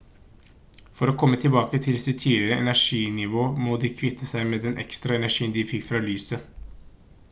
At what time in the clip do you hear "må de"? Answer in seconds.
3.67-3.93